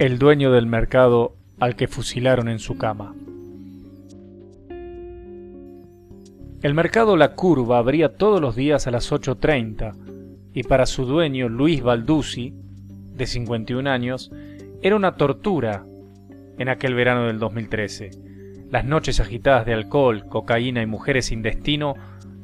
el 0.00 0.18
dueño 0.18 0.50
del 0.50 0.64
mercado 0.64 1.36
al 1.58 1.76
que 1.76 1.86
fusilaron 1.86 2.48
en 2.48 2.58
su 2.58 2.78
cama. 2.78 3.14
El 6.62 6.72
mercado 6.72 7.18
La 7.18 7.34
Curva 7.34 7.76
abría 7.76 8.16
todos 8.16 8.40
los 8.40 8.56
días 8.56 8.86
a 8.86 8.90
las 8.92 9.12
8.30 9.12 9.92
y 10.54 10.62
para 10.62 10.86
su 10.86 11.04
dueño 11.04 11.50
Luis 11.50 11.82
Balduzzi, 11.82 12.54
de 13.14 13.26
51 13.26 13.90
años, 13.90 14.32
era 14.80 14.96
una 14.96 15.16
tortura 15.16 15.84
en 16.56 16.70
aquel 16.70 16.94
verano 16.94 17.26
del 17.26 17.38
2013. 17.38 18.10
Las 18.70 18.86
noches 18.86 19.20
agitadas 19.20 19.66
de 19.66 19.74
alcohol, 19.74 20.24
cocaína 20.30 20.80
y 20.80 20.86
mujeres 20.86 21.26
sin 21.26 21.42
destino 21.42 21.94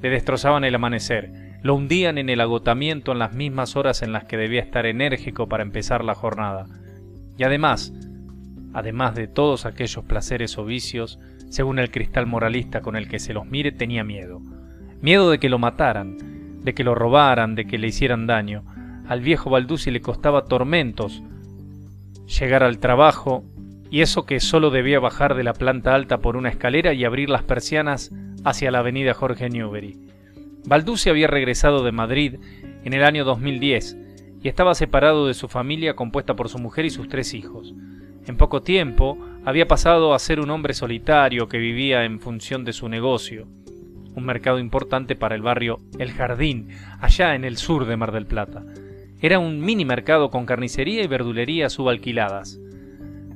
le 0.03 0.11
destrozaban 0.11 0.65
el 0.65 0.75
amanecer, 0.75 1.57
lo 1.63 1.75
hundían 1.75 2.19
en 2.19 2.29
el 2.29 2.43
agotamiento 2.43 3.13
en 3.13 3.19
las 3.19 3.33
mismas 3.33 3.77
horas 3.77 4.03
en 4.03 4.13
las 4.13 4.25
que 4.25 4.37
debía 4.37 4.61
estar 4.61 4.85
enérgico 4.85 5.49
para 5.49 5.63
empezar 5.63 6.05
la 6.05 6.15
jornada. 6.15 6.67
Y 7.39 7.45
además, 7.45 7.93
además 8.73 9.15
de 9.15 9.29
todos 9.29 9.67
aquellos 9.67 10.05
placeres 10.05 10.59
o 10.59 10.65
vicios, 10.65 11.19
según 11.49 11.79
el 11.79 11.91
cristal 11.91 12.27
moralista 12.27 12.81
con 12.81 12.97
el 12.97 13.09
que 13.09 13.19
se 13.19 13.33
los 13.33 13.47
mire, 13.47 13.73
tenía 13.73 14.05
miedo. 14.05 14.41
Miedo 15.01 15.31
de 15.31 15.39
que 15.39 15.49
lo 15.49 15.59
mataran, 15.59 16.63
de 16.63 16.75
que 16.75 16.85
lo 16.85 16.95
robaran, 16.95 17.55
de 17.55 17.67
que 17.67 17.79
le 17.79 17.89
hicieran 17.89 18.27
daño. 18.27 18.65
Al 19.07 19.21
viejo 19.21 19.51
Balduzzi 19.51 19.91
le 19.91 20.01
costaba 20.01 20.45
tormentos 20.45 21.23
llegar 22.41 22.63
al 22.65 22.79
trabajo, 22.79 23.45
y 23.89 24.01
eso 24.01 24.27
que 24.27 24.41
solo 24.41 24.71
debía 24.71 24.99
bajar 24.99 25.37
de 25.37 25.45
la 25.45 25.53
planta 25.53 25.95
alta 25.95 26.19
por 26.19 26.37
una 26.37 26.49
escalera 26.49 26.93
y 26.93 27.05
abrir 27.05 27.31
las 27.31 27.45
persianas 27.45 28.11
hacia 28.45 28.73
la 28.73 28.81
avenida 28.81 29.15
Jorge 29.15 29.49
Newbery. 29.49 29.97
Balduzzi 30.67 31.09
había 31.09 31.29
regresado 31.29 31.85
de 31.85 31.93
Madrid 31.93 32.35
en 32.83 32.93
el 32.93 33.05
año 33.05 33.25
2010 33.25 33.97
y 34.43 34.49
estaba 34.49 34.75
separado 34.75 35.27
de 35.27 35.35
su 35.35 35.49
familia 35.49 35.97
compuesta 35.97 36.37
por 36.37 36.49
su 36.49 36.59
mujer 36.59 36.85
y 36.85 36.91
sus 36.91 37.09
tres 37.09 37.35
hijos. 37.35 37.75
En 38.27 38.37
poco 38.37 38.63
tiempo 38.63 39.19
había 39.45 39.69
pasado 39.69 40.13
a 40.13 40.19
ser 40.19 40.41
un 40.41 40.51
hombre 40.51 40.75
solitario 40.75 41.49
que 41.49 41.59
vivía 41.59 42.05
en 42.05 42.21
función 42.21 42.65
de 42.65 42.73
su 42.73 42.89
negocio, 42.89 43.47
un 44.15 44.25
mercado 44.25 44.59
importante 44.59 45.15
para 45.15 45.35
el 45.35 45.43
barrio 45.43 45.79
El 45.99 46.13
Jardín, 46.13 46.71
allá 47.01 47.35
en 47.35 47.45
el 47.45 47.57
sur 47.57 47.87
de 47.87 47.97
Mar 47.97 48.13
del 48.13 48.27
Plata. 48.27 48.65
Era 49.21 49.39
un 49.39 49.61
mini 49.61 49.85
mercado 49.85 50.31
con 50.31 50.47
carnicería 50.47 51.03
y 51.03 51.07
verdulería 51.07 51.71
subalquiladas. 51.71 52.59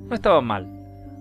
No 0.09 0.15
estaba 0.15 0.41
mal, 0.41 0.69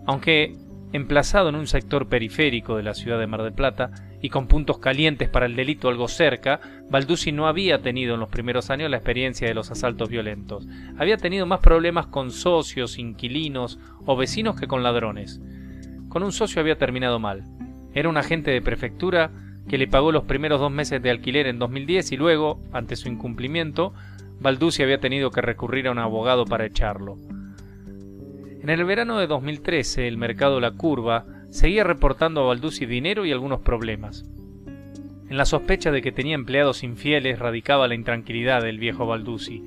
aunque 0.08 0.56
emplazado 0.92 1.50
en 1.50 1.56
un 1.56 1.68
sector 1.68 2.08
periférico 2.08 2.76
de 2.76 2.84
la 2.84 2.94
ciudad 2.96 3.20
de 3.20 3.28
Mar 3.28 3.44
del 3.44 3.54
Plata 3.54 3.92
y 4.22 4.30
con 4.30 4.48
puntos 4.48 4.80
calientes 4.80 5.30
para 5.30 5.46
el 5.46 5.56
delito 5.56 5.88
algo 5.88 6.08
cerca, 6.08 6.60
Balduzzi 6.90 7.32
no 7.32 7.48
había 7.48 7.82
tenido 7.82 8.16
en 8.16 8.20
los 8.20 8.30
primeros 8.30 8.70
años 8.70 8.90
la 8.90 8.98
experiencia 8.98 9.48
de 9.48 9.54
los 9.54 9.72
asaltos 9.72 10.10
violentos. 10.10 10.68
Había 10.98 11.18
tenido 11.18 11.46
más 11.46 11.60
problemas 11.60 12.08
con 12.08 12.32
socios, 12.32 12.98
inquilinos 12.98 13.80
o 14.06 14.16
vecinos 14.18 14.60
que 14.60 14.68
con 14.68 14.84
ladrones. 14.84 15.42
Con 16.10 16.24
un 16.24 16.32
socio 16.32 16.62
había 16.62 16.78
terminado 16.78 17.20
mal. 17.20 17.44
Era 17.94 18.10
un 18.10 18.18
agente 18.18 18.52
de 18.52 18.62
prefectura 18.62 19.32
que 19.68 19.78
le 19.78 19.88
pagó 19.88 20.12
los 20.12 20.26
primeros 20.26 20.60
dos 20.60 20.72
meses 20.72 21.02
de 21.02 21.12
alquiler 21.12 21.48
en 21.48 21.60
2010 21.60 22.12
y 22.12 22.18
luego, 22.18 22.60
ante 22.74 22.96
su 22.96 23.08
incumplimiento, 23.08 23.94
Balduzzi 24.40 24.84
había 24.84 25.00
tenido 25.00 25.32
que 25.32 25.42
recurrir 25.42 25.88
a 25.88 25.92
un 25.92 26.00
abogado 26.00 26.46
para 26.46 26.66
echarlo. 26.66 27.18
En 28.62 28.70
el 28.70 28.84
verano 28.84 29.20
de 29.20 29.28
2013, 29.28 30.08
el 30.08 30.18
mercado 30.18 30.60
La 30.60 30.72
Curva 30.72 31.26
seguía 31.50 31.84
reportando 31.84 32.42
a 32.42 32.48
Balduzzi 32.48 32.86
dinero 32.86 33.26
y 33.26 33.32
algunos 33.32 33.62
problemas. 33.62 34.26
En 35.30 35.38
la 35.38 35.46
sospecha 35.46 35.92
de 35.92 36.02
que 36.02 36.12
tenía 36.12 36.36
empleados 36.36 36.84
infieles 36.84 37.40
radicaba 37.40 37.88
la 37.88 37.96
intranquilidad 37.96 38.64
del 38.64 38.80
viejo 38.80 39.06
Balduzzi, 39.06 39.64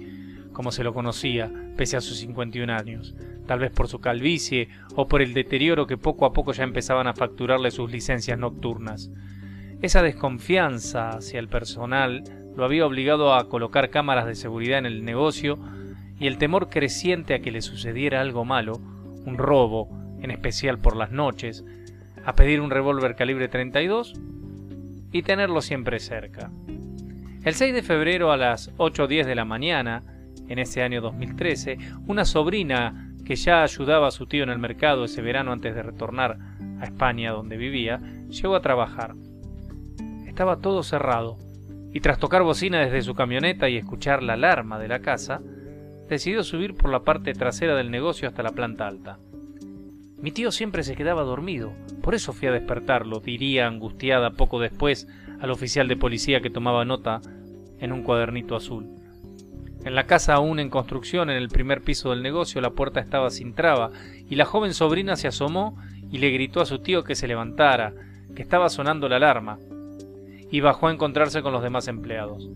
como 0.52 0.72
se 0.72 0.84
lo 0.84 0.92
conocía, 0.92 1.50
pese 1.76 1.96
a 1.96 2.00
sus 2.00 2.18
51 2.18 2.72
años, 2.72 3.14
tal 3.46 3.60
vez 3.60 3.70
por 3.70 3.88
su 3.88 4.00
calvicie 4.00 4.68
o 4.96 5.08
por 5.08 5.22
el 5.22 5.34
deterioro 5.34 5.86
que 5.86 5.96
poco 5.96 6.26
a 6.26 6.32
poco 6.32 6.52
ya 6.52 6.64
empezaban 6.64 7.06
a 7.06 7.14
facturarle 7.14 7.70
sus 7.70 7.90
licencias 7.90 8.38
nocturnas. 8.38 9.10
Esa 9.80 10.02
desconfianza 10.02 11.10
hacia 11.10 11.40
el 11.40 11.48
personal 11.48 12.24
lo 12.56 12.64
había 12.64 12.86
obligado 12.86 13.34
a 13.34 13.48
colocar 13.48 13.90
cámaras 13.90 14.26
de 14.26 14.34
seguridad 14.34 14.78
en 14.78 14.86
el 14.86 15.04
negocio 15.04 15.58
y 16.18 16.26
el 16.26 16.38
temor 16.38 16.68
creciente 16.68 17.34
a 17.34 17.40
que 17.40 17.50
le 17.50 17.62
sucediera 17.62 18.20
algo 18.20 18.44
malo, 18.44 18.74
un 19.24 19.38
robo, 19.38 20.01
en 20.22 20.30
especial 20.30 20.78
por 20.78 20.96
las 20.96 21.10
noches, 21.10 21.64
a 22.24 22.34
pedir 22.34 22.60
un 22.60 22.70
revólver 22.70 23.16
calibre 23.16 23.48
32 23.48 24.14
y 25.12 25.22
tenerlo 25.22 25.60
siempre 25.60 25.98
cerca. 25.98 26.50
El 27.44 27.54
6 27.54 27.74
de 27.74 27.82
febrero 27.82 28.32
a 28.32 28.36
las 28.36 28.74
8.10 28.76 29.26
de 29.26 29.34
la 29.34 29.44
mañana, 29.44 30.04
en 30.48 30.58
ese 30.58 30.82
año 30.82 31.00
2013, 31.00 31.76
una 32.06 32.24
sobrina 32.24 33.12
que 33.24 33.36
ya 33.36 33.62
ayudaba 33.62 34.08
a 34.08 34.12
su 34.12 34.26
tío 34.26 34.44
en 34.44 34.50
el 34.50 34.58
mercado 34.58 35.04
ese 35.04 35.22
verano 35.22 35.52
antes 35.52 35.74
de 35.74 35.82
retornar 35.82 36.38
a 36.80 36.84
España 36.84 37.32
donde 37.32 37.56
vivía, 37.56 38.00
llegó 38.28 38.54
a 38.54 38.62
trabajar. 38.62 39.14
Estaba 40.26 40.58
todo 40.58 40.82
cerrado, 40.82 41.36
y 41.92 42.00
tras 42.00 42.18
tocar 42.18 42.42
bocina 42.42 42.80
desde 42.80 43.02
su 43.02 43.14
camioneta 43.14 43.68
y 43.68 43.76
escuchar 43.76 44.22
la 44.22 44.32
alarma 44.34 44.78
de 44.78 44.88
la 44.88 45.00
casa, 45.00 45.40
decidió 46.08 46.42
subir 46.42 46.74
por 46.74 46.90
la 46.90 47.00
parte 47.00 47.32
trasera 47.34 47.74
del 47.74 47.90
negocio 47.90 48.28
hasta 48.28 48.42
la 48.42 48.52
planta 48.52 48.86
alta. 48.86 49.18
Mi 50.22 50.30
tío 50.30 50.52
siempre 50.52 50.84
se 50.84 50.94
quedaba 50.94 51.22
dormido, 51.22 51.72
por 52.00 52.14
eso 52.14 52.32
fui 52.32 52.48
a 52.48 52.52
despertarlo, 52.52 53.20
diría 53.20 53.66
angustiada 53.66 54.30
poco 54.30 54.60
después 54.60 55.08
al 55.40 55.50
oficial 55.50 55.88
de 55.88 55.96
policía 55.96 56.40
que 56.40 56.48
tomaba 56.48 56.84
nota 56.84 57.20
en 57.80 57.92
un 57.92 58.02
cuadernito 58.02 58.54
azul. 58.54 58.86
En 59.84 59.96
la 59.96 60.04
casa 60.04 60.34
aún 60.34 60.60
en 60.60 60.70
construcción, 60.70 61.28
en 61.28 61.36
el 61.36 61.48
primer 61.48 61.82
piso 61.82 62.10
del 62.10 62.22
negocio, 62.22 62.60
la 62.60 62.70
puerta 62.70 63.00
estaba 63.00 63.30
sin 63.30 63.52
traba, 63.54 63.90
y 64.30 64.36
la 64.36 64.44
joven 64.44 64.74
sobrina 64.74 65.16
se 65.16 65.26
asomó 65.26 65.76
y 66.10 66.18
le 66.18 66.30
gritó 66.30 66.60
a 66.60 66.66
su 66.66 66.78
tío 66.78 67.02
que 67.02 67.16
se 67.16 67.26
levantara, 67.26 67.92
que 68.36 68.42
estaba 68.42 68.68
sonando 68.68 69.08
la 69.08 69.16
alarma, 69.16 69.58
y 70.52 70.60
bajó 70.60 70.86
a 70.86 70.92
encontrarse 70.92 71.42
con 71.42 71.52
los 71.52 71.64
demás 71.64 71.88
empleados. 71.88 72.48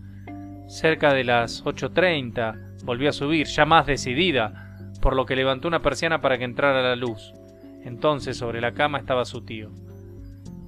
Cerca 0.67 1.13
de 1.13 1.25
las 1.25 1.65
8.30, 1.65 2.67
Volvió 2.83 3.09
a 3.09 3.13
subir, 3.13 3.47
ya 3.47 3.65
más 3.65 3.85
decidida, 3.85 4.77
por 5.01 5.13
lo 5.13 5.25
que 5.25 5.35
levantó 5.35 5.67
una 5.67 5.81
persiana 5.81 6.21
para 6.21 6.37
que 6.37 6.45
entrara 6.45 6.81
la 6.81 6.95
luz. 6.95 7.33
Entonces 7.83 8.37
sobre 8.37 8.61
la 8.61 8.73
cama 8.73 8.97
estaba 8.97 9.25
su 9.25 9.41
tío. 9.41 9.71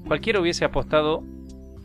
Cualquiera 0.08 0.40
hubiese 0.40 0.66
apostado 0.66 1.24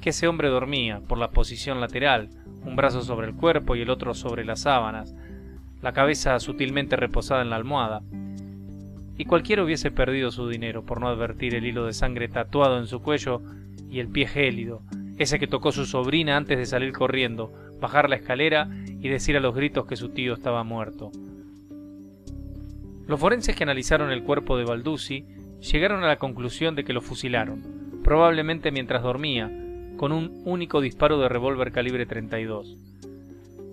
que 0.01 0.11
ese 0.11 0.29
hombre 0.29 0.49
dormía, 0.49 1.01
por 1.01 1.19
la 1.19 1.31
posición 1.31 1.81
lateral, 1.81 2.31
un 2.65 2.77
brazo 2.77 3.03
sobre 3.03 3.27
el 3.27 3.35
cuerpo 3.35 3.77
y 3.77 3.83
el 3.83 3.91
otro 3.91 4.15
sobre 4.15 4.45
las 4.45 4.61
sábanas, 4.61 5.15
la 5.83 5.93
cabeza 5.93 6.39
sutilmente 6.41 6.97
reposada 6.97 7.43
en 7.43 7.51
la 7.51 7.57
almohada. 7.57 8.03
Y 9.17 9.27
cualquiera 9.27 9.63
hubiese 9.63 9.91
perdido 9.91 10.31
su 10.31 10.49
dinero 10.49 10.85
por 10.85 11.01
no 11.01 11.09
advertir 11.09 11.55
el 11.55 11.67
hilo 11.67 11.87
de 11.87 11.93
sangre 11.93 12.29
tatuado 12.29 12.79
en 12.79 12.87
su 12.87 13.01
cuello 13.01 13.43
y 13.91 14.01
el 14.01 14.09
pie 14.09 14.27
gélido, 14.27 14.83
ese 15.19 15.39
que 15.39 15.47
tocó 15.47 15.73
su 15.73 15.87
sobrina 15.87 16.37
antes 16.37 16.59
de 16.59 16.67
salir 16.67 16.93
corriendo, 16.93 17.53
bajar 17.81 18.09
la 18.09 18.17
escalera 18.17 18.69
y 18.87 19.09
decir 19.09 19.37
a 19.37 19.41
los 19.41 19.55
gritos 19.55 19.87
que 19.87 19.97
su 19.97 20.09
tío 20.09 20.35
estaba 20.35 20.65
muerto. 20.65 21.13
Los 23.07 23.21
forenses 23.21 23.55
que 23.55 23.65
analizaron 23.65 24.11
el 24.11 24.23
cuerpo 24.23 24.57
de 24.57 24.65
Balduzzi 24.65 25.27
llegaron 25.61 26.03
a 26.05 26.09
la 26.09 26.17
conclusión 26.17 26.75
de 26.75 26.85
que 26.85 26.93
lo 26.93 27.03
fusilaron, 27.03 28.01
probablemente 28.03 28.71
mientras 28.71 29.03
dormía, 29.03 29.51
con 29.97 30.13
un 30.13 30.43
único 30.45 30.81
disparo 30.81 31.19
de 31.19 31.29
revólver 31.29 31.71
calibre 31.71 32.07
32. 32.07 32.79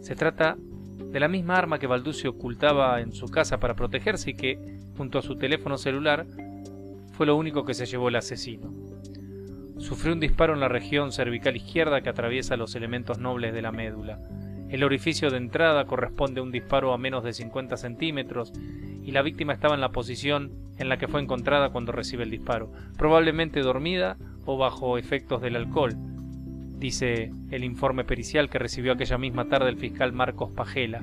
Se 0.02 0.16
trata 0.16 0.58
de 0.58 1.20
la 1.20 1.28
misma 1.28 1.56
arma 1.56 1.80
que 1.80 1.88
Balduzzi 1.88 2.28
ocultaba 2.28 3.02
en 3.02 3.14
su 3.14 3.28
casa 3.28 3.60
para 3.60 3.76
protegerse 3.76 4.32
y 4.32 4.34
que, 4.36 4.80
junto 4.98 5.20
a 5.20 5.22
su 5.22 5.38
teléfono 5.38 5.78
celular, 5.78 6.26
fue 7.14 7.26
lo 7.26 7.36
único 7.36 7.66
que 7.66 7.74
se 7.74 7.86
llevó 7.86 8.10
el 8.10 8.16
asesino. 8.18 8.74
Sufrió 9.78 10.14
un 10.14 10.20
disparo 10.20 10.54
en 10.54 10.60
la 10.60 10.68
región 10.68 11.12
cervical 11.12 11.56
izquierda 11.56 12.02
que 12.02 12.10
atraviesa 12.10 12.58
los 12.58 12.76
elementos 12.76 13.18
nobles 13.18 13.54
de 13.54 13.62
la 13.62 13.72
médula. 13.72 14.20
El 14.72 14.86
orificio 14.86 15.30
de 15.30 15.36
entrada 15.36 15.84
corresponde 15.84 16.40
a 16.40 16.44
un 16.44 16.52
disparo 16.52 16.94
a 16.94 16.98
menos 16.98 17.26
de 17.26 17.34
50 17.34 17.76
centímetros 17.76 18.54
y 19.04 19.12
la 19.12 19.22
víctima 19.22 19.52
estaba 19.52 19.76
en 19.76 19.82
la 19.82 19.92
posición 19.92 20.54
en 20.78 20.88
la 20.88 20.98
que 20.98 21.10
fue 21.10 21.22
encontrada 21.22 21.72
cuando 21.72 21.92
recibe 21.92 22.24
el 22.24 22.32
disparo, 22.32 22.72
probablemente 22.98 23.60
dormida 23.60 24.16
o 24.46 24.58
bajo 24.58 24.98
efectos 24.98 25.42
del 25.42 25.58
alcohol, 25.58 25.98
dice 26.80 27.34
el 27.52 27.66
informe 27.66 28.06
pericial 28.06 28.50
que 28.50 28.60
recibió 28.60 28.94
aquella 28.94 29.18
misma 29.18 29.50
tarde 29.50 29.68
el 29.70 29.78
fiscal 29.78 30.14
Marcos 30.14 30.54
Pagela. 30.54 31.02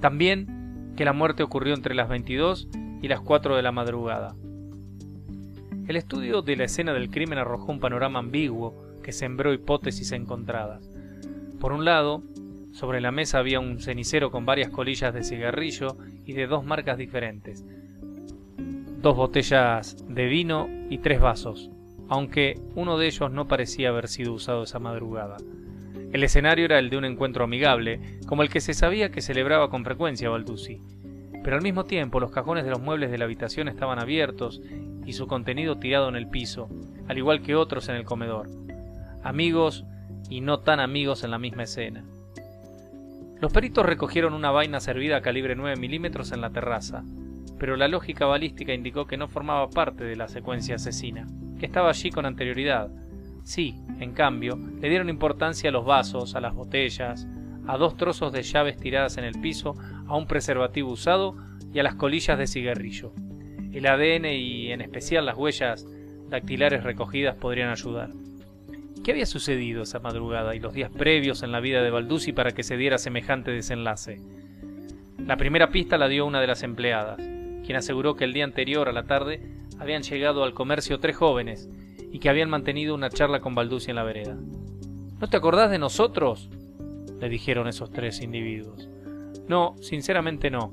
También 0.00 0.92
que 0.96 1.04
la 1.04 1.12
muerte 1.12 1.44
ocurrió 1.44 1.74
entre 1.74 1.94
las 1.94 2.08
22 2.08 2.68
y 3.02 3.06
las 3.06 3.20
4 3.20 3.54
de 3.54 3.62
la 3.62 3.70
madrugada. 3.70 4.34
El 5.86 5.94
estudio 5.94 6.42
de 6.42 6.56
la 6.56 6.64
escena 6.64 6.92
del 6.92 7.10
crimen 7.10 7.38
arrojó 7.38 7.70
un 7.70 7.78
panorama 7.78 8.18
ambiguo 8.18 8.74
que 9.04 9.12
sembró 9.12 9.52
hipótesis 9.52 10.10
encontradas. 10.10 10.90
Por 11.60 11.72
un 11.72 11.84
lado, 11.84 12.24
sobre 12.76 13.00
la 13.00 13.10
mesa 13.10 13.38
había 13.38 13.58
un 13.58 13.80
cenicero 13.80 14.30
con 14.30 14.44
varias 14.44 14.68
colillas 14.68 15.14
de 15.14 15.24
cigarrillo 15.24 15.96
y 16.26 16.34
de 16.34 16.46
dos 16.46 16.62
marcas 16.62 16.98
diferentes. 16.98 17.64
Dos 19.00 19.16
botellas 19.16 19.96
de 20.06 20.26
vino 20.26 20.68
y 20.90 20.98
tres 20.98 21.18
vasos, 21.18 21.70
aunque 22.10 22.60
uno 22.74 22.98
de 22.98 23.06
ellos 23.06 23.30
no 23.30 23.48
parecía 23.48 23.88
haber 23.88 24.08
sido 24.08 24.34
usado 24.34 24.64
esa 24.64 24.78
madrugada. 24.78 25.38
El 26.12 26.22
escenario 26.22 26.66
era 26.66 26.78
el 26.78 26.90
de 26.90 26.98
un 26.98 27.06
encuentro 27.06 27.44
amigable, 27.44 28.18
como 28.26 28.42
el 28.42 28.50
que 28.50 28.60
se 28.60 28.74
sabía 28.74 29.10
que 29.10 29.22
celebraba 29.22 29.70
con 29.70 29.82
frecuencia 29.82 30.28
Balduzzi. 30.28 30.82
pero 31.42 31.56
al 31.56 31.62
mismo 31.62 31.84
tiempo 31.84 32.20
los 32.20 32.30
cajones 32.30 32.64
de 32.64 32.72
los 32.72 32.82
muebles 32.82 33.10
de 33.10 33.16
la 33.16 33.24
habitación 33.24 33.68
estaban 33.68 33.98
abiertos 33.98 34.60
y 35.06 35.14
su 35.14 35.26
contenido 35.26 35.78
tirado 35.78 36.10
en 36.10 36.16
el 36.16 36.28
piso, 36.28 36.68
al 37.08 37.16
igual 37.16 37.40
que 37.40 37.54
otros 37.54 37.88
en 37.88 37.96
el 37.96 38.04
comedor. 38.04 38.50
Amigos 39.22 39.86
y 40.28 40.42
no 40.42 40.60
tan 40.60 40.78
amigos 40.78 41.24
en 41.24 41.30
la 41.30 41.38
misma 41.38 41.62
escena. 41.62 42.04
Los 43.38 43.52
peritos 43.52 43.84
recogieron 43.84 44.32
una 44.32 44.50
vaina 44.50 44.80
servida 44.80 45.18
a 45.18 45.20
calibre 45.20 45.54
9 45.54 45.76
milímetros 45.76 46.32
en 46.32 46.40
la 46.40 46.50
terraza, 46.50 47.04
pero 47.58 47.76
la 47.76 47.86
lógica 47.86 48.24
balística 48.24 48.72
indicó 48.72 49.06
que 49.06 49.18
no 49.18 49.28
formaba 49.28 49.68
parte 49.68 50.04
de 50.04 50.16
la 50.16 50.28
secuencia 50.28 50.76
asesina, 50.76 51.26
que 51.58 51.66
estaba 51.66 51.90
allí 51.90 52.10
con 52.10 52.24
anterioridad. 52.24 52.88
Sí, 53.44 53.76
en 54.00 54.12
cambio, 54.12 54.58
le 54.80 54.88
dieron 54.88 55.10
importancia 55.10 55.68
a 55.68 55.72
los 55.72 55.84
vasos, 55.84 56.34
a 56.34 56.40
las 56.40 56.54
botellas, 56.54 57.28
a 57.66 57.76
dos 57.76 57.98
trozos 57.98 58.32
de 58.32 58.42
llaves 58.42 58.78
tiradas 58.78 59.18
en 59.18 59.24
el 59.24 59.38
piso, 59.38 59.74
a 60.06 60.16
un 60.16 60.26
preservativo 60.26 60.90
usado 60.90 61.36
y 61.74 61.78
a 61.78 61.82
las 61.82 61.96
colillas 61.96 62.38
de 62.38 62.46
cigarrillo. 62.46 63.12
El 63.70 63.86
ADN 63.86 64.26
y 64.26 64.72
en 64.72 64.80
especial 64.80 65.26
las 65.26 65.36
huellas 65.36 65.86
dactilares 66.30 66.84
recogidas 66.84 67.36
podrían 67.36 67.68
ayudar. 67.68 68.12
¿Qué 69.02 69.12
había 69.12 69.26
sucedido 69.26 69.82
esa 69.82 70.00
madrugada 70.00 70.54
y 70.54 70.60
los 70.60 70.72
días 70.72 70.90
previos 70.90 71.42
en 71.42 71.52
la 71.52 71.60
vida 71.60 71.82
de 71.82 71.90
Baldussi 71.90 72.32
para 72.32 72.52
que 72.52 72.62
se 72.62 72.76
diera 72.76 72.98
semejante 72.98 73.50
desenlace? 73.50 74.20
La 75.18 75.36
primera 75.36 75.70
pista 75.70 75.98
la 75.98 76.08
dio 76.08 76.26
una 76.26 76.40
de 76.40 76.46
las 76.46 76.62
empleadas, 76.62 77.16
quien 77.16 77.76
aseguró 77.76 78.16
que 78.16 78.24
el 78.24 78.32
día 78.32 78.44
anterior 78.44 78.88
a 78.88 78.92
la 78.92 79.04
tarde 79.04 79.40
habían 79.78 80.02
llegado 80.02 80.44
al 80.44 80.54
comercio 80.54 80.98
tres 80.98 81.16
jóvenes 81.16 81.68
y 82.12 82.18
que 82.18 82.28
habían 82.28 82.50
mantenido 82.50 82.94
una 82.94 83.10
charla 83.10 83.40
con 83.40 83.54
Baldussi 83.54 83.90
en 83.90 83.96
la 83.96 84.04
vereda. 84.04 84.36
¿No 85.20 85.28
te 85.28 85.36
acordás 85.36 85.70
de 85.70 85.78
nosotros? 85.78 86.50
le 87.20 87.28
dijeron 87.28 87.66
esos 87.66 87.90
tres 87.90 88.20
individuos. 88.20 88.88
No, 89.48 89.74
sinceramente 89.80 90.50
no. 90.50 90.72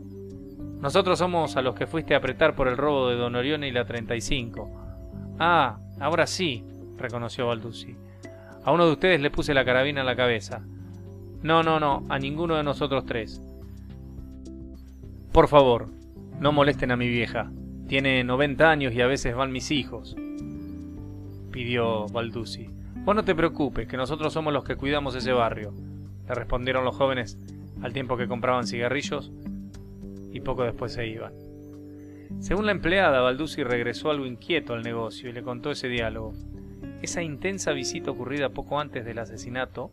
Nosotros 0.82 1.20
somos 1.20 1.56
a 1.56 1.62
los 1.62 1.76
que 1.76 1.88
fuiste 1.88 2.14
a 2.14 2.18
apretar 2.18 2.56
por 2.56 2.68
el 2.68 2.76
robo 2.76 3.10
de 3.10 3.16
Don 3.16 3.36
Orione 3.36 3.70
y 3.70 3.72
la 3.72 3.86
35. 3.86 5.36
Ah, 5.40 5.80
ahora 6.00 6.28
sí, 6.28 6.66
reconoció 6.98 7.48
Baldussi. 7.48 7.96
A 8.64 8.72
uno 8.72 8.86
de 8.86 8.92
ustedes 8.94 9.22
le 9.22 9.32
puse 9.32 9.54
la 9.54 9.66
carabina 9.66 10.02
en 10.02 10.06
la 10.06 10.16
cabeza. 10.16 10.64
No, 11.42 11.64
no, 11.64 11.80
no, 11.80 12.04
a 12.10 12.20
ninguno 12.20 12.56
de 12.56 12.64
nosotros 12.64 13.06
tres. 13.06 13.42
Por 15.32 15.48
favor, 15.48 15.90
no 16.40 16.52
molesten 16.52 16.92
a 16.92 16.98
mi 16.98 17.08
vieja. 17.08 17.52
Tiene 17.88 18.24
90 18.24 18.70
años 18.70 18.94
y 18.94 19.02
a 19.02 19.08
veces 19.08 19.36
van 19.36 19.52
mis 19.52 19.72
hijos. 19.72 20.16
Pidió 21.52 22.08
Baldussi. 22.08 22.70
Vos 23.04 23.16
no 23.16 23.24
te 23.24 23.36
preocupes, 23.36 23.88
que 23.88 23.98
nosotros 23.98 24.32
somos 24.32 24.54
los 24.54 24.64
que 24.64 24.78
cuidamos 24.78 25.16
ese 25.16 25.34
barrio 25.34 25.74
le 26.28 26.36
respondieron 26.36 26.86
los 26.86 26.96
jóvenes 26.96 27.38
al 27.82 27.94
tiempo 27.94 28.18
que 28.18 28.28
compraban 28.28 28.66
cigarrillos 28.66 29.32
y 30.32 30.40
poco 30.40 30.64
después 30.64 30.94
se 30.94 31.08
iban. 31.08 31.34
Según 32.40 32.66
la 32.66 32.72
empleada, 32.72 33.22
Baldussi 33.22 33.64
regresó 33.64 34.10
algo 34.10 34.26
inquieto 34.26 34.74
al 34.74 34.84
negocio 34.84 35.30
y 35.30 35.34
le 35.34 35.44
contó 35.44 35.72
ese 35.72 35.88
diálogo. 35.88 36.34
Esa 37.04 37.22
intensa 37.22 37.74
visita 37.74 38.12
ocurrida 38.12 38.48
poco 38.48 38.80
antes 38.80 39.04
del 39.04 39.20
asesinato 39.20 39.92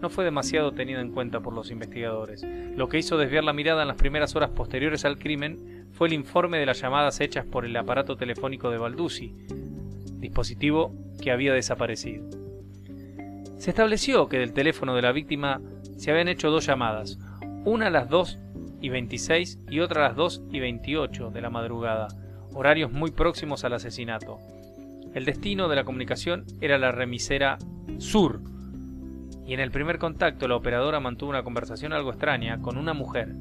no 0.00 0.08
fue 0.08 0.24
demasiado 0.24 0.72
tenida 0.72 1.02
en 1.02 1.12
cuenta 1.12 1.40
por 1.40 1.52
los 1.52 1.70
investigadores. 1.70 2.42
Lo 2.74 2.88
que 2.88 2.96
hizo 2.96 3.18
desviar 3.18 3.44
la 3.44 3.52
mirada 3.52 3.82
en 3.82 3.88
las 3.88 3.98
primeras 3.98 4.34
horas 4.34 4.48
posteriores 4.48 5.04
al 5.04 5.18
crimen 5.18 5.86
fue 5.92 6.08
el 6.08 6.14
informe 6.14 6.58
de 6.58 6.64
las 6.64 6.80
llamadas 6.80 7.20
hechas 7.20 7.44
por 7.44 7.66
el 7.66 7.76
aparato 7.76 8.16
telefónico 8.16 8.70
de 8.70 8.78
Baldussi, 8.78 9.34
dispositivo 10.16 10.94
que 11.20 11.30
había 11.30 11.52
desaparecido. 11.52 12.24
Se 13.58 13.68
estableció 13.68 14.30
que 14.30 14.38
del 14.38 14.54
teléfono 14.54 14.94
de 14.96 15.02
la 15.02 15.12
víctima 15.12 15.60
se 15.98 16.10
habían 16.10 16.28
hecho 16.28 16.50
dos 16.50 16.64
llamadas, 16.64 17.18
una 17.66 17.88
a 17.88 17.90
las 17.90 18.08
2 18.08 18.38
y 18.80 18.88
26 18.88 19.58
y 19.68 19.80
otra 19.80 20.06
a 20.06 20.08
las 20.08 20.16
2 20.16 20.44
y 20.52 20.60
28 20.60 21.32
de 21.32 21.40
la 21.42 21.50
madrugada, 21.50 22.08
horarios 22.54 22.90
muy 22.90 23.10
próximos 23.10 23.62
al 23.64 23.74
asesinato. 23.74 24.38
El 25.14 25.24
destino 25.24 25.68
de 25.68 25.76
la 25.76 25.84
comunicación 25.84 26.44
era 26.60 26.78
la 26.78 26.92
remisera 26.92 27.58
Sur, 27.98 28.40
y 29.44 29.54
en 29.54 29.58
el 29.58 29.72
primer 29.72 29.98
contacto 29.98 30.46
la 30.46 30.54
operadora 30.54 31.00
mantuvo 31.00 31.30
una 31.30 31.42
conversación 31.42 31.92
algo 31.92 32.10
extraña 32.10 32.62
con 32.62 32.78
una 32.78 32.94
mujer. 32.94 33.34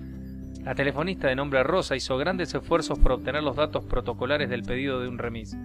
La 0.63 0.73
telefonista 0.73 1.27
de 1.27 1.35
nombre 1.35 1.61
Rosa 1.61 1.95
hizo 1.95 2.17
grandes 2.17 2.53
esfuerzos 2.55 2.97
por 2.97 3.11
obtener 3.11 3.43
los 3.43 3.55
datos 3.55 3.85
protocolares 3.85 4.49
del 4.49 4.63
pedido 4.63 4.99
de 4.99 5.07
un 5.07 5.19
remis. 5.19 5.55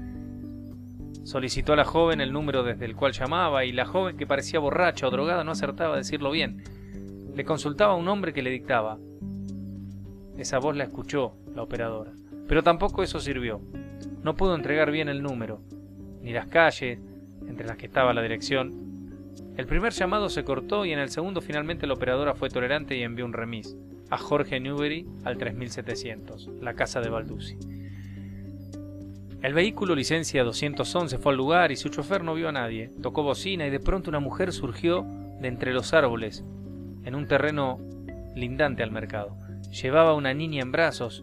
Solicitó 1.23 1.73
a 1.73 1.77
la 1.77 1.87
joven 1.87 2.21
el 2.21 2.35
número 2.35 2.63
desde 2.63 2.85
el 2.85 2.95
cual 2.95 3.13
llamaba 3.13 3.65
y 3.65 3.73
la 3.73 3.87
joven, 3.87 4.19
que 4.19 4.27
parecía 4.27 4.61
borracha 4.61 5.09
o 5.09 5.11
drogada, 5.11 5.43
no 5.43 5.53
acertaba 5.53 5.95
a 5.95 5.99
decirlo 5.99 6.31
bien. 6.31 6.63
Le 7.35 7.45
consultaba 7.47 7.95
a 7.95 7.97
un 7.97 8.09
hombre 8.09 8.35
que 8.35 8.43
le 8.43 8.51
dictaba. 8.51 8.99
Esa 10.37 10.59
voz 10.59 10.77
la 10.77 10.85
escuchó 10.85 11.39
la 11.55 11.63
operadora, 11.63 12.13
pero 12.47 12.63
tampoco 12.63 13.03
eso 13.03 13.21
sirvió. 13.21 13.63
No 14.23 14.37
pudo 14.37 14.55
entregar 14.55 14.91
bien 14.91 15.09
el 15.09 15.23
número, 15.23 15.63
ni 16.25 16.33
las 16.33 16.47
calles 16.47 16.99
entre 17.47 17.67
las 17.67 17.77
que 17.77 17.87
estaba 17.87 18.15
la 18.15 18.23
dirección. 18.23 18.83
El 19.57 19.67
primer 19.67 19.93
llamado 19.93 20.31
se 20.31 20.43
cortó 20.43 20.85
y 20.85 20.93
en 20.93 20.99
el 20.99 21.11
segundo 21.11 21.41
finalmente 21.41 21.87
la 21.87 21.95
operadora 21.95 22.35
fue 22.35 22.49
tolerante 22.49 22.97
y 22.97 23.03
envió 23.03 23.25
un 23.25 23.33
remis 23.33 23.77
a 24.11 24.19
Jorge 24.19 24.59
Newbery 24.59 25.07
al 25.25 25.37
3700, 25.37 26.51
la 26.61 26.75
casa 26.75 27.01
de 27.01 27.11
Baldussi. 27.11 27.57
El 29.43 29.53
vehículo 29.53 29.95
licencia 29.95 30.43
211 30.43 31.19
fue 31.19 31.33
al 31.33 31.37
lugar 31.37 31.71
y 31.71 31.77
su 31.77 31.91
chofer 31.91 32.25
no 32.25 32.35
vio 32.35 32.49
a 32.49 32.53
nadie. 32.53 32.91
Tocó 33.03 33.23
bocina 33.23 33.67
y 33.67 33.71
de 33.71 33.79
pronto 33.79 34.09
una 34.09 34.21
mujer 34.21 34.53
surgió 34.53 35.07
de 35.41 35.49
entre 35.49 35.75
los 35.75 35.93
árboles, 35.93 36.43
en 37.05 37.15
un 37.15 37.29
terreno 37.29 37.79
lindante 38.35 38.83
al 38.83 38.91
mercado. 38.91 39.37
Llevaba 39.71 40.15
una 40.15 40.33
niña 40.33 40.63
en 40.63 40.73
brazos 40.73 41.23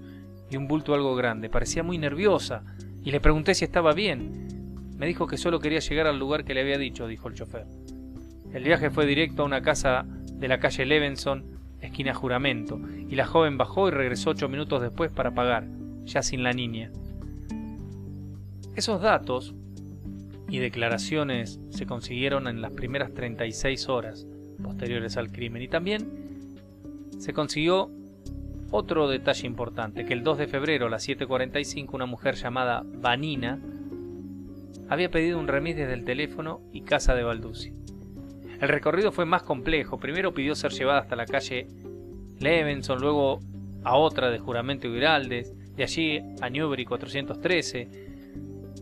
y 0.52 0.58
un 0.58 0.68
bulto 0.68 0.94
algo 0.94 1.16
grande. 1.16 1.50
Parecía 1.50 1.82
muy 1.82 1.98
nerviosa 1.98 2.64
y 3.04 3.10
le 3.10 3.20
pregunté 3.20 3.56
si 3.56 3.66
estaba 3.66 3.94
bien. 3.94 4.41
Me 5.02 5.08
dijo 5.08 5.26
que 5.26 5.38
solo 5.38 5.60
quería 5.60 5.80
llegar 5.80 6.06
al 6.06 6.20
lugar 6.20 6.46
que 6.46 6.54
le 6.54 6.62
había 6.62 6.78
dicho, 6.78 7.08
dijo 7.08 7.28
el 7.28 7.34
chofer. 7.34 7.66
El 8.54 8.64
viaje 8.64 8.92
fue 8.92 9.08
directo 9.08 9.42
a 9.42 9.46
una 9.46 9.64
casa 9.64 10.06
de 10.06 10.48
la 10.48 10.60
calle 10.60 10.86
Levenson, 10.86 11.44
esquina 11.80 12.14
Juramento, 12.14 12.80
y 13.10 13.16
la 13.16 13.26
joven 13.26 13.58
bajó 13.58 13.88
y 13.88 13.92
regresó 13.92 14.30
ocho 14.30 14.48
minutos 14.48 14.80
después 14.80 15.12
para 15.12 15.34
pagar, 15.34 15.66
ya 16.06 16.22
sin 16.22 16.44
la 16.44 16.54
niña. 16.54 16.92
Esos 18.76 19.02
datos 19.02 19.56
y 20.48 20.60
declaraciones 20.60 21.60
se 21.72 21.88
consiguieron 21.88 22.48
en 22.48 22.62
las 22.62 22.72
primeras 22.72 23.12
36 23.12 23.90
horas 23.90 24.28
posteriores 24.62 25.18
al 25.18 25.32
crimen 25.32 25.64
y 25.64 25.68
también 25.68 26.12
se 27.18 27.34
consiguió 27.34 27.90
otro 28.70 29.08
detalle 29.08 29.48
importante, 29.48 30.06
que 30.06 30.14
el 30.14 30.24
2 30.24 30.38
de 30.38 30.48
febrero 30.48 30.86
a 30.86 30.90
las 30.92 31.10
7.45 31.10 31.90
una 31.94 32.06
mujer 32.06 32.36
llamada 32.36 32.84
Vanina 32.86 33.60
había 34.92 35.10
pedido 35.10 35.40
un 35.40 35.48
remis 35.48 35.78
desde 35.78 35.94
el 35.94 36.04
teléfono 36.04 36.60
y 36.74 36.82
casa 36.82 37.16
de 37.16 37.24
Baldussi. 37.24 37.74
El 38.60 38.68
recorrido 38.68 39.14
fue 39.14 39.24
más 39.24 39.42
complejo, 39.42 39.98
primero 40.02 40.34
pidió 40.34 40.54
ser 40.54 40.74
llevada 40.74 41.00
hasta 41.00 41.16
la 41.16 41.26
calle 41.26 41.68
Levenson, 42.40 43.00
luego 43.00 43.40
a 43.86 43.96
otra 43.96 44.30
de 44.30 44.40
Juramento 44.40 44.90
y 44.90 44.94
Giraldes, 44.94 45.56
de 45.78 45.84
allí 45.84 46.20
a 46.42 46.50
Newbery 46.50 46.84
413, 46.84 47.88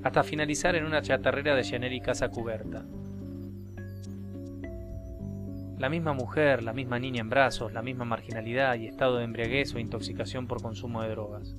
hasta 0.04 0.24
finalizar 0.24 0.76
en 0.76 0.86
una 0.86 1.04
chatarrera 1.04 1.54
de 1.54 1.96
y 1.96 2.02
casa 2.02 2.30
cubierta. 2.30 2.84
La 5.78 5.90
misma 5.90 6.14
mujer, 6.14 6.64
la 6.64 6.74
misma 6.74 6.98
niña 6.98 7.22
en 7.22 7.30
brazos, 7.30 7.72
la 7.72 7.84
misma 7.84 8.06
marginalidad 8.06 8.74
y 8.78 8.88
estado 8.88 9.18
de 9.18 9.26
embriaguez 9.26 9.76
o 9.76 9.80
intoxicación 9.80 10.48
por 10.48 10.60
consumo 10.60 11.04
de 11.04 11.10
drogas. 11.10 11.56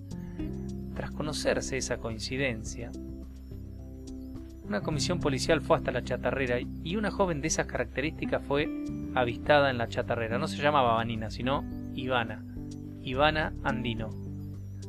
Tras 0.96 1.12
conocerse 1.12 1.76
esa 1.76 1.98
coincidencia, 1.98 2.90
una 4.70 4.82
comisión 4.82 5.18
policial 5.18 5.60
fue 5.60 5.78
hasta 5.78 5.90
la 5.90 6.04
chatarrera 6.04 6.60
y 6.60 6.94
una 6.94 7.10
joven 7.10 7.40
de 7.40 7.48
esas 7.48 7.66
características 7.66 8.40
fue 8.46 8.68
avistada 9.16 9.68
en 9.68 9.78
la 9.78 9.88
chatarrera. 9.88 10.38
No 10.38 10.46
se 10.46 10.62
llamaba 10.62 10.94
Vanina, 10.94 11.28
sino 11.28 11.64
Ivana. 11.96 12.44
Ivana 13.02 13.52
Andino. 13.64 14.10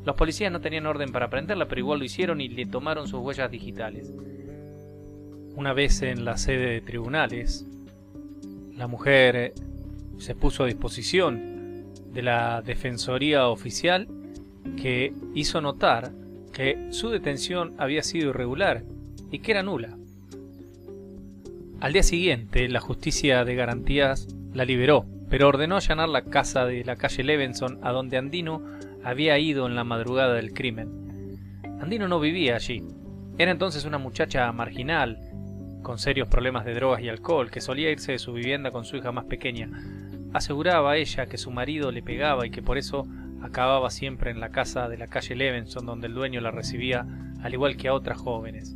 Los 0.05 0.15
policías 0.15 0.51
no 0.51 0.61
tenían 0.61 0.85
orden 0.85 1.11
para 1.11 1.31
prenderla, 1.31 1.67
pero 1.67 1.79
igual 1.79 1.97
lo 1.97 2.05
hicieron 2.05 2.41
y 2.41 2.47
le 2.47 2.67
tomaron 2.67 3.07
sus 3.07 3.21
huellas 3.21 3.49
digitales. 3.49 4.13
Una 5.55 5.73
vez 5.73 6.03
en 6.03 6.25
la 6.25 6.37
sede 6.37 6.73
de 6.73 6.81
tribunales, 6.81 7.65
la 8.75 8.85
mujer 8.85 9.35
eh, 9.35 9.53
se 10.19 10.35
puso 10.35 10.63
a 10.63 10.67
disposición 10.67 11.87
de 12.13 12.21
la 12.21 12.61
Defensoría 12.61 13.47
Oficial 13.47 14.07
que 14.79 15.11
hizo 15.33 15.59
notar 15.59 16.11
que 16.53 16.89
su 16.91 17.09
detención 17.09 17.73
había 17.79 18.03
sido 18.03 18.29
irregular 18.29 18.83
y 19.31 19.39
que 19.39 19.51
era 19.51 19.63
nula. 19.63 19.97
Al 21.79 21.93
día 21.93 22.03
siguiente, 22.03 22.69
la 22.69 22.79
justicia 22.79 23.43
de 23.43 23.55
garantías 23.55 24.27
la 24.53 24.65
liberó, 24.65 25.05
pero 25.29 25.47
ordenó 25.47 25.77
allanar 25.77 26.09
la 26.09 26.23
casa 26.25 26.65
de 26.65 26.83
la 26.83 26.97
calle 26.97 27.23
Levenson 27.23 27.79
a 27.81 27.91
donde 27.91 28.17
Andino 28.17 28.61
había 29.03 29.39
ido 29.39 29.65
en 29.65 29.75
la 29.75 29.83
madrugada 29.83 30.33
del 30.33 30.53
crimen. 30.53 31.39
Andino 31.81 32.07
no 32.07 32.19
vivía 32.19 32.55
allí. 32.55 32.83
Era 33.37 33.51
entonces 33.51 33.85
una 33.85 33.97
muchacha 33.97 34.51
marginal, 34.51 35.17
con 35.81 35.97
serios 35.97 36.27
problemas 36.27 36.65
de 36.65 36.75
drogas 36.75 37.01
y 37.01 37.09
alcohol, 37.09 37.49
que 37.49 37.61
solía 37.61 37.89
irse 37.89 38.11
de 38.11 38.19
su 38.19 38.33
vivienda 38.33 38.71
con 38.71 38.85
su 38.85 38.97
hija 38.97 39.11
más 39.11 39.25
pequeña. 39.25 39.69
Aseguraba 40.33 40.97
ella 40.97 41.25
que 41.25 41.37
su 41.37 41.49
marido 41.49 41.91
le 41.91 42.03
pegaba 42.03 42.45
y 42.45 42.51
que 42.51 42.61
por 42.61 42.77
eso 42.77 43.07
acababa 43.41 43.89
siempre 43.89 44.29
en 44.29 44.39
la 44.39 44.49
casa 44.49 44.87
de 44.87 44.97
la 44.97 45.07
calle 45.07 45.35
Levenson 45.35 45.85
donde 45.85 46.07
el 46.07 46.13
dueño 46.13 46.41
la 46.41 46.51
recibía 46.51 47.07
al 47.41 47.53
igual 47.53 47.75
que 47.75 47.87
a 47.87 47.93
otras 47.93 48.19
jóvenes. 48.19 48.75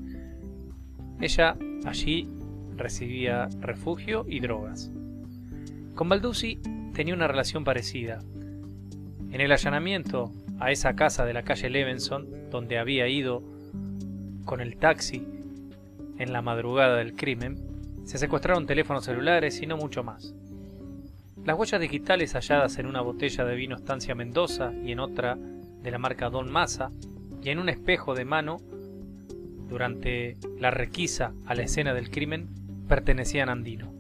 Ella 1.20 1.58
allí 1.86 2.28
recibía 2.76 3.48
refugio 3.62 4.26
y 4.28 4.40
drogas. 4.40 4.92
Con 5.96 6.10
Balduzzi 6.10 6.60
tenía 6.94 7.14
una 7.14 7.28
relación 7.28 7.64
parecida. 7.64 8.20
En 9.32 9.42
el 9.42 9.52
allanamiento 9.52 10.32
a 10.60 10.72
esa 10.72 10.96
casa 10.96 11.26
de 11.26 11.34
la 11.34 11.44
calle 11.44 11.70
Levenson, 11.70 12.50
donde 12.50 12.78
había 12.78 13.08
ido 13.08 13.44
con 14.46 14.62
el 14.62 14.78
taxi 14.78 15.26
en 16.18 16.32
la 16.32 16.42
madrugada 16.42 16.98
del 16.98 17.14
crimen, 17.14 17.58
se 18.06 18.18
secuestraron 18.18 18.68
teléfonos 18.68 19.06
celulares 19.06 19.62
y 19.62 19.68
no 19.68 19.78
mucho 19.78 20.04
más. 20.04 20.36
Las 21.44 21.58
huellas 21.58 21.82
digitales 21.82 22.34
halladas 22.34 22.78
en 22.78 22.88
una 22.88 23.02
botella 23.02 23.46
de 23.46 23.56
vino 23.56 23.76
Estancia 23.76 24.16
Mendoza 24.16 24.74
y 24.84 24.92
en 24.92 25.00
otra 25.00 25.36
de 25.36 25.92
la 25.92 25.98
marca 25.98 26.30
Don 26.30 26.52
Massa 26.52 26.92
y 27.42 27.50
en 27.50 27.60
un 27.60 27.70
espejo 27.70 28.16
de 28.16 28.26
mano 28.26 28.58
durante 29.68 30.38
la 30.60 30.72
requisa 30.72 31.34
a 31.46 31.56
la 31.56 31.64
escena 31.64 31.94
del 31.94 32.10
crimen 32.10 32.50
pertenecían 32.88 33.50
a 33.50 33.54
Andino. 33.54 33.94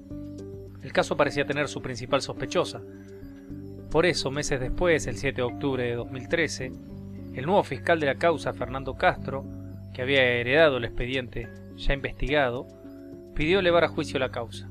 El 0.81 0.93
caso 0.93 1.17
parecía 1.17 1.45
tener 1.45 1.67
su 1.67 1.81
principal 1.81 2.21
sospechosa. 2.21 2.81
Por 3.89 4.05
eso, 4.05 4.29
meses 4.29 4.59
después, 4.59 5.07
el 5.07 5.17
7 5.17 5.37
de 5.37 5.41
octubre 5.41 5.83
de 5.83 5.95
2013, 5.95 6.71
el 7.33 7.45
nuevo 7.45 7.63
fiscal 7.63 7.99
de 7.99 8.05
la 8.05 8.15
causa, 8.15 8.53
Fernando 8.53 8.95
Castro, 8.95 9.45
que 9.93 10.01
había 10.01 10.23
heredado 10.23 10.77
el 10.77 10.85
expediente 10.85 11.47
ya 11.75 11.93
investigado, 11.93 12.67
pidió 13.33 13.59
elevar 13.59 13.83
a 13.83 13.87
juicio 13.87 14.19
la 14.19 14.29
causa. 14.29 14.69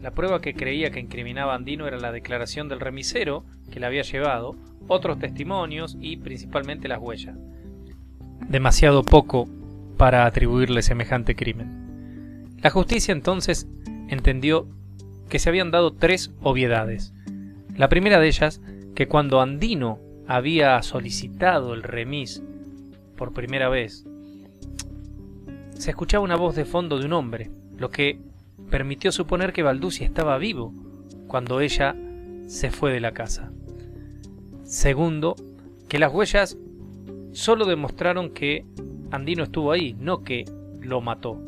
La 0.00 0.10
prueba 0.10 0.40
que 0.40 0.54
creía 0.54 0.90
que 0.90 1.00
incriminaba 1.00 1.52
a 1.52 1.56
Andino 1.56 1.86
era 1.86 1.98
la 1.98 2.12
declaración 2.12 2.68
del 2.68 2.80
remisero 2.80 3.44
que 3.70 3.80
la 3.80 3.86
había 3.86 4.02
llevado, 4.02 4.56
otros 4.88 5.18
testimonios 5.18 5.96
y 6.00 6.16
principalmente 6.16 6.88
las 6.88 7.00
huellas. 7.00 7.36
Demasiado 8.48 9.02
poco 9.02 9.48
para 9.96 10.26
atribuirle 10.26 10.82
semejante 10.82 11.34
crimen. 11.34 12.56
La 12.62 12.70
justicia 12.70 13.12
entonces 13.12 13.68
entendió 14.08 14.66
que 15.28 15.38
se 15.38 15.48
habían 15.48 15.70
dado 15.70 15.92
tres 15.92 16.32
obviedades. 16.42 17.12
La 17.76 17.88
primera 17.88 18.18
de 18.18 18.28
ellas, 18.28 18.60
que 18.94 19.08
cuando 19.08 19.40
Andino 19.40 19.98
había 20.26 20.80
solicitado 20.82 21.74
el 21.74 21.82
remis 21.82 22.42
por 23.16 23.32
primera 23.32 23.68
vez, 23.68 24.06
se 25.76 25.90
escuchaba 25.90 26.24
una 26.24 26.36
voz 26.36 26.56
de 26.56 26.64
fondo 26.64 26.98
de 26.98 27.06
un 27.06 27.12
hombre, 27.12 27.50
lo 27.76 27.90
que 27.90 28.18
permitió 28.70 29.12
suponer 29.12 29.52
que 29.52 29.62
Balducci 29.62 30.04
estaba 30.04 30.38
vivo 30.38 30.72
cuando 31.26 31.60
ella 31.60 31.94
se 32.46 32.70
fue 32.70 32.92
de 32.92 33.00
la 33.00 33.12
casa. 33.12 33.52
Segundo, 34.64 35.36
que 35.88 35.98
las 35.98 36.12
huellas 36.12 36.56
solo 37.32 37.66
demostraron 37.66 38.30
que 38.30 38.64
Andino 39.10 39.44
estuvo 39.44 39.72
ahí, 39.72 39.96
no 39.98 40.22
que 40.22 40.44
lo 40.80 41.00
mató. 41.00 41.40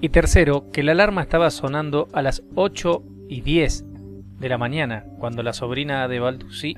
Y 0.00 0.10
tercero, 0.10 0.70
que 0.72 0.82
la 0.82 0.92
alarma 0.92 1.22
estaba 1.22 1.50
sonando 1.50 2.08
a 2.12 2.22
las 2.22 2.42
8 2.54 3.02
y 3.28 3.40
10 3.40 3.84
de 4.38 4.48
la 4.48 4.58
mañana, 4.58 5.04
cuando 5.18 5.42
la 5.42 5.52
sobrina 5.52 6.06
de 6.08 6.20
Balducci 6.20 6.76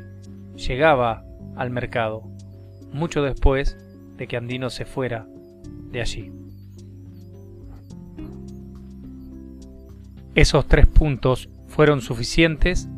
llegaba 0.54 1.24
al 1.56 1.70
mercado, 1.70 2.22
mucho 2.92 3.22
después 3.22 3.76
de 4.16 4.26
que 4.28 4.36
Andino 4.36 4.70
se 4.70 4.84
fuera 4.84 5.26
de 5.90 6.00
allí. 6.00 6.32
Esos 10.34 10.66
tres 10.66 10.86
puntos 10.86 11.48
fueron 11.66 12.00
suficientes 12.00 12.88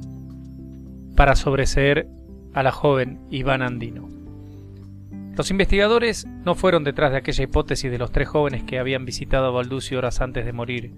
para 1.16 1.36
sobreseer 1.36 2.06
a 2.52 2.62
la 2.62 2.72
joven 2.72 3.20
Iván 3.30 3.62
Andino. 3.62 4.19
Los 5.40 5.50
investigadores 5.50 6.26
no 6.44 6.54
fueron 6.54 6.84
detrás 6.84 7.12
de 7.12 7.16
aquella 7.16 7.44
hipótesis 7.44 7.90
de 7.90 7.96
los 7.96 8.12
tres 8.12 8.28
jóvenes 8.28 8.62
que 8.62 8.78
habían 8.78 9.06
visitado 9.06 9.46
a 9.46 9.50
Balduzzi 9.50 9.94
horas 9.94 10.20
antes 10.20 10.44
de 10.44 10.52
morir, 10.52 10.92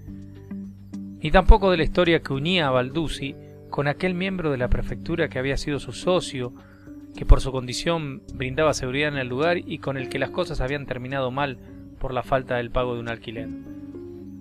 ni 1.22 1.30
tampoco 1.30 1.70
de 1.70 1.76
la 1.76 1.84
historia 1.84 2.24
que 2.24 2.32
unía 2.32 2.66
a 2.66 2.72
Balduzzi 2.72 3.36
con 3.70 3.86
aquel 3.86 4.14
miembro 4.14 4.50
de 4.50 4.56
la 4.56 4.66
prefectura 4.66 5.28
que 5.28 5.38
había 5.38 5.56
sido 5.56 5.78
su 5.78 5.92
socio, 5.92 6.52
que 7.16 7.24
por 7.24 7.40
su 7.40 7.52
condición 7.52 8.24
brindaba 8.34 8.74
seguridad 8.74 9.10
en 9.10 9.18
el 9.18 9.28
lugar 9.28 9.58
y 9.58 9.78
con 9.78 9.96
el 9.96 10.08
que 10.08 10.18
las 10.18 10.30
cosas 10.30 10.60
habían 10.60 10.86
terminado 10.86 11.30
mal 11.30 11.60
por 12.00 12.12
la 12.12 12.24
falta 12.24 12.56
del 12.56 12.72
pago 12.72 12.94
de 12.94 13.00
un 13.00 13.10
alquiler. 13.10 13.48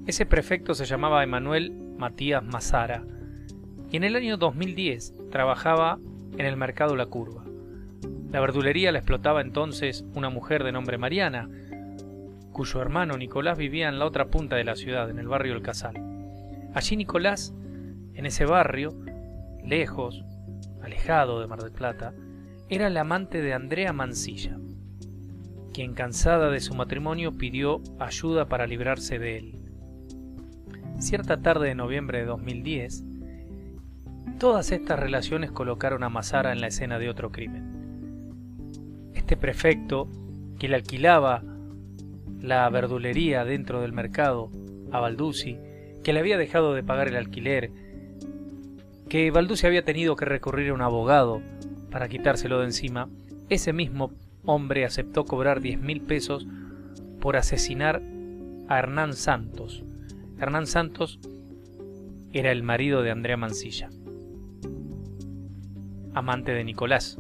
Ese 0.08 0.26
prefecto 0.26 0.74
se 0.74 0.86
llamaba 0.86 1.22
Emanuel 1.22 1.74
Matías 2.00 2.44
Mazara 2.44 3.04
y 3.92 3.98
en 3.98 4.04
el 4.04 4.16
año 4.16 4.38
2010 4.38 5.14
trabajaba 5.30 6.00
en 6.40 6.48
el 6.48 6.58
mercado 6.58 6.96
La 6.96 7.06
Curva. 7.06 7.41
La 8.32 8.40
verdulería 8.40 8.94
la 8.94 9.00
explotaba 9.00 9.42
entonces 9.42 10.06
una 10.16 10.30
mujer 10.30 10.64
de 10.64 10.72
nombre 10.72 10.98
Mariana, 10.98 11.50
cuyo 12.54 12.82
hermano 12.82 13.18
Nicolás 13.18 13.58
vivía 13.58 13.90
en 13.90 14.00
la 14.00 14.06
otra 14.06 14.28
punta 14.28 14.56
de 14.56 14.64
la 14.64 14.78
ciudad, 14.78 15.10
en 15.10 15.20
el 15.20 15.28
barrio 15.28 15.54
El 15.54 15.62
Casal. 15.62 15.96
Allí 16.74 16.96
Nicolás, 16.96 17.54
en 18.14 18.26
ese 18.26 18.46
barrio, 18.46 18.96
lejos, 19.66 20.24
alejado 20.82 21.42
de 21.42 21.48
Mar 21.48 21.62
del 21.62 21.74
Plata, 21.74 22.14
era 22.70 22.88
el 22.88 22.96
amante 22.96 23.42
de 23.42 23.54
Andrea 23.54 23.92
Mancilla, 23.92 24.58
quien 25.74 25.94
cansada 25.94 26.50
de 26.50 26.62
su 26.62 26.74
matrimonio 26.74 27.34
pidió 27.38 27.82
ayuda 28.00 28.48
para 28.48 28.66
librarse 28.66 29.20
de 29.20 29.38
él. 29.38 29.60
Cierta 31.00 31.42
tarde 31.42 31.68
de 31.68 31.76
noviembre 31.76 32.20
de 32.20 32.26
2010, 32.26 33.04
todas 34.40 34.72
estas 34.72 34.98
relaciones 34.98 35.52
colocaron 35.52 36.04
a 36.04 36.10
Mazara 36.10 36.54
en 36.54 36.62
la 36.62 36.68
escena 36.68 36.98
de 36.98 37.10
otro 37.10 37.30
crimen. 37.32 37.81
Este 39.32 39.40
prefecto, 39.40 40.10
que 40.60 40.68
le 40.68 40.76
alquilaba 40.76 41.42
la 42.42 42.70
verdulería 42.70 43.46
dentro 43.46 43.80
del 43.80 43.94
mercado 43.94 44.52
a 44.92 45.00
Balduzzi, 45.00 45.58
que 46.04 46.12
le 46.12 46.20
había 46.20 46.38
dejado 46.38 46.74
de 46.74 46.84
pagar 46.84 47.08
el 47.08 47.16
alquiler, 47.16 47.72
que 49.08 49.32
Balduzzi 49.32 49.68
había 49.68 49.86
tenido 49.86 50.18
que 50.18 50.26
recurrir 50.26 50.72
a 50.72 50.74
un 50.74 50.82
abogado 50.82 51.42
para 51.92 52.10
quitárselo 52.10 52.60
de 52.60 52.66
encima, 52.66 53.08
ese 53.48 53.72
mismo 53.72 54.12
hombre 54.44 54.84
aceptó 54.84 55.24
cobrar 55.24 55.62
diez 55.62 55.80
mil 55.80 56.02
pesos 56.02 56.46
por 57.22 57.38
asesinar 57.38 58.02
a 58.68 58.80
Hernán 58.80 59.14
Santos, 59.14 59.86
Hernán 60.42 60.68
Santos 60.68 61.22
era 62.34 62.52
el 62.52 62.64
marido 62.64 63.02
de 63.02 63.12
Andrea 63.12 63.38
Mancilla, 63.38 63.92
amante 66.14 66.52
de 66.52 66.66
Nicolás. 66.66 67.18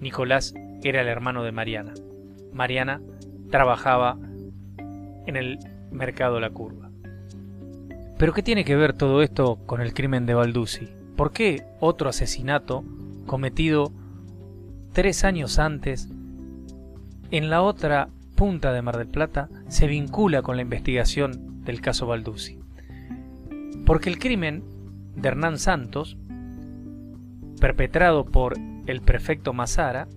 Nicolás 0.00 0.52
era 0.88 1.00
el 1.00 1.08
hermano 1.08 1.42
de 1.42 1.52
Mariana. 1.52 1.94
Mariana 2.52 3.00
trabajaba 3.50 4.18
en 5.26 5.36
el 5.36 5.58
mercado 5.90 6.40
La 6.40 6.50
Curva. 6.50 6.90
Pero 8.18 8.32
¿qué 8.32 8.42
tiene 8.42 8.64
que 8.64 8.76
ver 8.76 8.92
todo 8.92 9.22
esto 9.22 9.56
con 9.66 9.80
el 9.80 9.92
crimen 9.92 10.26
de 10.26 10.34
Balduzzi? 10.34 10.88
¿Por 11.16 11.32
qué 11.32 11.64
otro 11.80 12.08
asesinato 12.08 12.84
cometido 13.26 13.92
tres 14.92 15.24
años 15.24 15.58
antes 15.58 16.08
en 17.30 17.50
la 17.50 17.62
otra 17.62 18.08
punta 18.34 18.72
de 18.72 18.82
Mar 18.82 18.98
del 18.98 19.08
Plata 19.08 19.48
se 19.68 19.86
vincula 19.86 20.42
con 20.42 20.56
la 20.56 20.62
investigación 20.62 21.64
del 21.64 21.80
caso 21.80 22.06
Balduzzi. 22.06 22.58
Porque 23.86 24.10
el 24.10 24.18
crimen 24.18 24.62
de 25.16 25.28
Hernán 25.28 25.58
Santos, 25.58 26.16
perpetrado 27.60 28.24
por 28.24 28.54
el 28.86 29.00
prefecto 29.00 29.52
Mazara, 29.52 30.08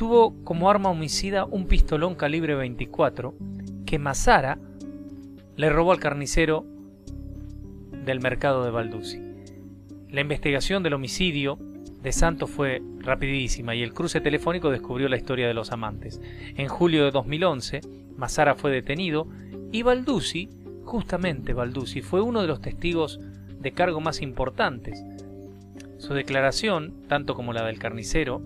tuvo 0.00 0.42
como 0.44 0.70
arma 0.70 0.88
homicida 0.88 1.44
un 1.44 1.66
pistolón 1.66 2.14
calibre 2.14 2.54
24 2.54 3.34
que 3.84 3.98
Mazara 3.98 4.58
le 5.56 5.68
robó 5.68 5.92
al 5.92 6.00
carnicero 6.00 6.64
del 8.06 8.20
mercado 8.20 8.64
de 8.64 8.70
Balduzzi. 8.70 9.20
La 10.08 10.22
investigación 10.22 10.82
del 10.82 10.94
homicidio 10.94 11.58
de 12.00 12.12
Santos 12.12 12.48
fue 12.48 12.80
rapidísima 13.00 13.74
y 13.74 13.82
el 13.82 13.92
cruce 13.92 14.22
telefónico 14.22 14.70
descubrió 14.70 15.06
la 15.10 15.18
historia 15.18 15.46
de 15.46 15.52
los 15.52 15.70
amantes. 15.70 16.22
En 16.56 16.68
julio 16.68 17.04
de 17.04 17.10
2011, 17.10 17.82
Mazara 18.16 18.54
fue 18.54 18.70
detenido 18.70 19.28
y 19.70 19.82
Balduzzi, 19.82 20.48
justamente 20.82 21.52
Balduzzi, 21.52 22.00
fue 22.00 22.22
uno 22.22 22.40
de 22.40 22.48
los 22.48 22.62
testigos 22.62 23.20
de 23.58 23.72
cargo 23.72 24.00
más 24.00 24.22
importantes. 24.22 25.04
Su 25.98 26.14
declaración, 26.14 27.02
tanto 27.06 27.34
como 27.34 27.52
la 27.52 27.66
del 27.66 27.78
carnicero, 27.78 28.40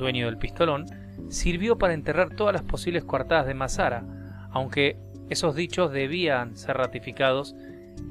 dueño 0.00 0.26
del 0.26 0.38
pistolón, 0.38 0.86
sirvió 1.28 1.78
para 1.78 1.94
enterrar 1.94 2.34
todas 2.34 2.52
las 2.52 2.62
posibles 2.62 3.04
coartadas 3.04 3.46
de 3.46 3.54
Mazara, 3.54 4.04
aunque 4.50 4.98
esos 5.28 5.54
dichos 5.54 5.92
debían 5.92 6.56
ser 6.56 6.76
ratificados 6.76 7.54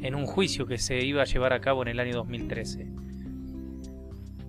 en 0.01 0.15
un 0.15 0.25
juicio 0.25 0.65
que 0.65 0.77
se 0.77 1.03
iba 1.03 1.21
a 1.21 1.25
llevar 1.25 1.51
a 1.51 1.59
cabo 1.59 1.81
en 1.81 1.89
el 1.89 1.99
año 1.99 2.13
2013. 2.13 2.87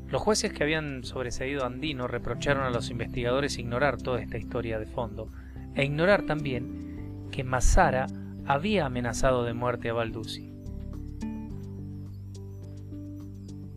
Los 0.09 0.23
jueces 0.23 0.53
que 0.53 0.63
habían 0.63 1.05
sobreseído 1.05 1.63
a 1.63 1.67
Andino 1.67 2.07
reprocharon 2.07 2.65
a 2.65 2.71
los 2.71 2.91
investigadores 2.91 3.59
ignorar 3.59 3.97
toda 3.97 4.21
esta 4.21 4.39
historia 4.39 4.79
de 4.79 4.87
fondo, 4.87 5.29
e 5.75 5.85
ignorar 5.85 6.23
también 6.23 7.29
que 7.31 7.45
Mazara 7.45 8.07
había 8.47 8.87
amenazado 8.87 9.45
de 9.45 9.55
muerte 9.55 9.89
a 9.89 9.93
Balduzzi. 9.93 10.51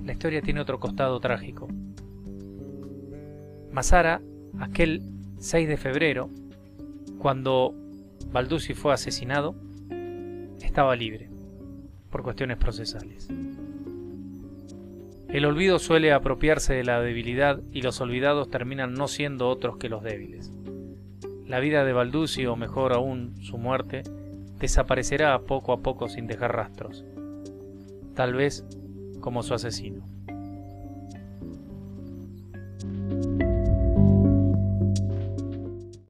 La 0.03 0.11
historia 0.11 0.41
tiene 0.41 0.59
otro 0.59 0.79
costado 0.79 1.19
trágico. 1.19 1.67
Masara, 3.73 4.21
aquel 4.59 5.01
6 5.39 5.67
de 5.67 5.77
febrero, 5.77 6.29
cuando 7.17 7.73
Baldussi 8.31 8.75
fue 8.75 8.93
asesinado, 8.93 9.55
estaba 10.61 10.95
libre 10.95 11.31
por 12.11 12.21
cuestiones 12.21 12.57
procesales. 12.57 13.29
El 15.27 15.45
olvido 15.45 15.79
suele 15.79 16.13
apropiarse 16.13 16.75
de 16.75 16.83
la 16.83 17.01
debilidad 17.01 17.61
y 17.71 17.81
los 17.81 17.99
olvidados 17.99 18.51
terminan 18.51 18.93
no 18.93 19.07
siendo 19.07 19.49
otros 19.49 19.77
que 19.77 19.89
los 19.89 20.03
débiles. 20.03 20.51
La 21.47 21.59
vida 21.59 21.83
de 21.83 21.93
Baldussi, 21.93 22.45
o 22.45 22.55
mejor 22.55 22.93
aún 22.93 23.35
su 23.41 23.57
muerte, 23.57 24.03
desaparecerá 24.59 25.39
poco 25.39 25.73
a 25.73 25.81
poco 25.81 26.09
sin 26.09 26.27
dejar 26.27 26.55
rastros, 26.55 27.03
tal 28.13 28.35
vez 28.35 28.63
como 29.19 29.41
su 29.41 29.55
asesino. 29.55 30.07